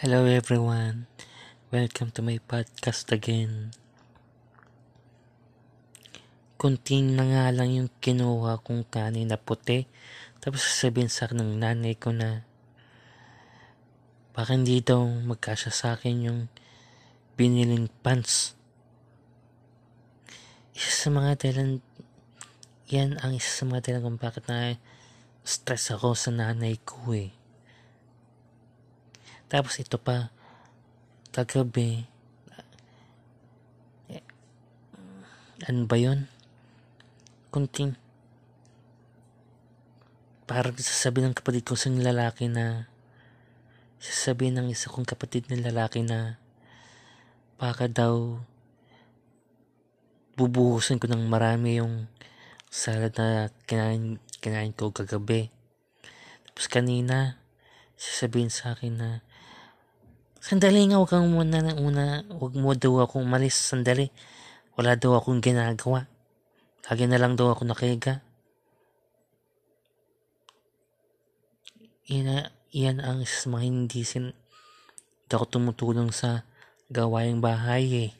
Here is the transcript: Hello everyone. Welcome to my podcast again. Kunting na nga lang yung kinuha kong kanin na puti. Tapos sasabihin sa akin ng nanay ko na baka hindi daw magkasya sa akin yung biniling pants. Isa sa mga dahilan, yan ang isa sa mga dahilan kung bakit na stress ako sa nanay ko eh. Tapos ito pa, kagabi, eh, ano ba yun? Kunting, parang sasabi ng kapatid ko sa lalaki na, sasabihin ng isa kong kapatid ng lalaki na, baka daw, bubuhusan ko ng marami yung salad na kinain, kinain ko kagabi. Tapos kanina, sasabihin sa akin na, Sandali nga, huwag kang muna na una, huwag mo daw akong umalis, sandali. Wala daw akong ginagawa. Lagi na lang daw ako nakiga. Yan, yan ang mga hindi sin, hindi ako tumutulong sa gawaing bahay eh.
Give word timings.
Hello 0.00 0.24
everyone. 0.24 1.12
Welcome 1.68 2.08
to 2.16 2.24
my 2.24 2.40
podcast 2.48 3.12
again. 3.12 3.76
Kunting 6.56 7.20
na 7.20 7.28
nga 7.28 7.52
lang 7.52 7.68
yung 7.76 7.92
kinuha 8.00 8.64
kong 8.64 8.88
kanin 8.88 9.28
na 9.28 9.36
puti. 9.36 9.84
Tapos 10.40 10.64
sasabihin 10.64 11.12
sa 11.12 11.28
akin 11.28 11.44
ng 11.44 11.60
nanay 11.60 12.00
ko 12.00 12.16
na 12.16 12.48
baka 14.32 14.56
hindi 14.56 14.80
daw 14.80 15.04
magkasya 15.04 15.68
sa 15.68 15.92
akin 15.92 16.32
yung 16.32 16.40
biniling 17.36 17.92
pants. 18.00 18.56
Isa 20.72 20.96
sa 20.96 21.08
mga 21.12 21.44
dahilan, 21.44 21.84
yan 22.88 23.20
ang 23.20 23.36
isa 23.36 23.52
sa 23.52 23.68
mga 23.68 23.84
dahilan 23.84 24.08
kung 24.08 24.16
bakit 24.16 24.48
na 24.48 24.80
stress 25.44 25.92
ako 25.92 26.16
sa 26.16 26.32
nanay 26.32 26.80
ko 26.88 27.12
eh. 27.12 27.36
Tapos 29.50 29.74
ito 29.82 29.98
pa, 29.98 30.30
kagabi, 31.34 32.06
eh, 34.06 34.22
ano 35.66 35.90
ba 35.90 35.98
yun? 35.98 36.30
Kunting, 37.50 37.98
parang 40.46 40.78
sasabi 40.78 41.26
ng 41.26 41.34
kapatid 41.34 41.66
ko 41.66 41.74
sa 41.74 41.90
lalaki 41.90 42.46
na, 42.46 42.86
sasabihin 43.98 44.54
ng 44.54 44.70
isa 44.70 44.86
kong 44.86 45.02
kapatid 45.02 45.50
ng 45.50 45.66
lalaki 45.66 46.06
na, 46.06 46.38
baka 47.58 47.90
daw, 47.90 48.38
bubuhusan 50.38 51.02
ko 51.02 51.10
ng 51.10 51.26
marami 51.26 51.82
yung 51.82 52.06
salad 52.70 53.18
na 53.18 53.50
kinain, 53.66 54.22
kinain 54.38 54.70
ko 54.70 54.94
kagabi. 54.94 55.50
Tapos 56.46 56.70
kanina, 56.70 57.42
sasabihin 57.98 58.54
sa 58.54 58.78
akin 58.78 58.94
na, 58.94 59.10
Sandali 60.50 60.82
nga, 60.90 60.98
huwag 60.98 61.14
kang 61.14 61.30
muna 61.30 61.62
na 61.62 61.78
una, 61.78 62.26
huwag 62.26 62.58
mo 62.58 62.74
daw 62.74 63.06
akong 63.06 63.22
umalis, 63.22 63.54
sandali. 63.54 64.10
Wala 64.74 64.98
daw 64.98 65.14
akong 65.14 65.38
ginagawa. 65.38 66.10
Lagi 66.90 67.06
na 67.06 67.22
lang 67.22 67.38
daw 67.38 67.54
ako 67.54 67.70
nakiga. 67.70 68.18
Yan, 72.10 72.50
yan 72.74 72.98
ang 72.98 73.22
mga 73.22 73.62
hindi 73.62 74.02
sin, 74.02 74.34
hindi 74.34 75.30
ako 75.30 75.46
tumutulong 75.54 76.10
sa 76.10 76.42
gawaing 76.90 77.38
bahay 77.38 78.10
eh. 78.10 78.19